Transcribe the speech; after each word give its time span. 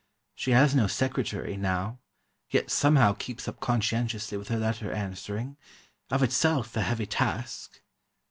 She 0.33 0.49
has 0.49 0.73
no 0.73 0.87
secretary, 0.87 1.55
now, 1.55 1.99
yet 2.49 2.71
somehow 2.71 3.13
keeps 3.13 3.47
up 3.47 3.59
conscientiously 3.59 4.35
with 4.35 4.47
her 4.47 4.57
letter 4.57 4.91
answering—of 4.91 6.23
itself 6.23 6.75
a 6.75 6.81
heavy 6.81 7.05
task. 7.05 7.83